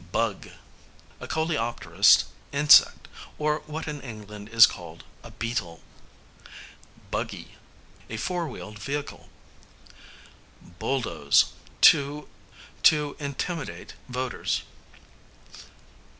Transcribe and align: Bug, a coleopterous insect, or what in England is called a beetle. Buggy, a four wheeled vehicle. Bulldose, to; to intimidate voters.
Bug, 0.11 0.49
a 1.19 1.27
coleopterous 1.27 2.23
insect, 2.51 3.07
or 3.37 3.59
what 3.67 3.87
in 3.87 4.01
England 4.01 4.49
is 4.49 4.65
called 4.65 5.03
a 5.21 5.29
beetle. 5.29 5.79
Buggy, 7.11 7.55
a 8.09 8.17
four 8.17 8.47
wheeled 8.47 8.79
vehicle. 8.79 9.29
Bulldose, 10.79 11.51
to; 11.83 12.27
to 12.81 13.15
intimidate 13.19 13.93
voters. 14.09 14.63